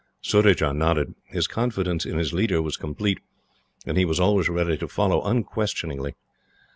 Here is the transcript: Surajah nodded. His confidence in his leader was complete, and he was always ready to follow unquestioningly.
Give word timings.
Surajah 0.23 0.73
nodded. 0.73 1.13
His 1.25 1.45
confidence 1.45 2.07
in 2.07 2.17
his 2.17 2.33
leader 2.33 2.59
was 2.59 2.75
complete, 2.75 3.19
and 3.85 3.99
he 3.99 4.03
was 4.03 4.19
always 4.19 4.49
ready 4.49 4.75
to 4.79 4.87
follow 4.87 5.21
unquestioningly. 5.21 6.15